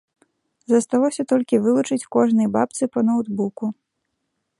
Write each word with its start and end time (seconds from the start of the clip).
Засталося 0.71 1.25
толькі 1.31 1.59
вылучыць 1.65 2.07
кожнай 2.15 2.47
бабцы 2.57 2.83
па 2.95 2.99
ноўтбуку. 3.11 3.65